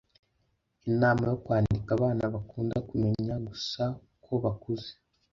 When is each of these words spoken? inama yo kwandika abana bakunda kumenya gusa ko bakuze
inama 0.89 1.23
yo 1.31 1.37
kwandika 1.43 1.89
abana 1.97 2.23
bakunda 2.33 2.75
kumenya 2.89 3.35
gusa 3.47 3.83
ko 4.23 4.33
bakuze 4.43 4.89